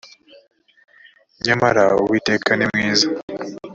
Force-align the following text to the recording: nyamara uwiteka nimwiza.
nyamara 1.45 1.83
uwiteka 2.03 2.49
nimwiza. 2.55 3.07